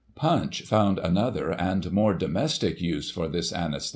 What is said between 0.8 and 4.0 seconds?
another and more domestic use for this anaesthetic.